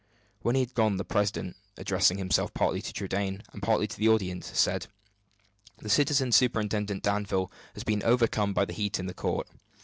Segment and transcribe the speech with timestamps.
[0.41, 4.09] When he had gone the president, addressing himself partly to Trudaine and partly to the
[4.09, 4.87] audience, said:
[5.77, 9.47] "The Citizen Superintendent Danville has been overcome by the heat in the court.